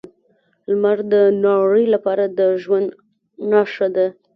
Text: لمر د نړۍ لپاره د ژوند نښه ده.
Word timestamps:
لمر 0.69 0.97
د 1.13 1.15
نړۍ 1.45 1.85
لپاره 1.93 2.23
د 2.37 2.39
ژوند 2.61 2.87
نښه 3.51 3.87
ده. 3.95 4.07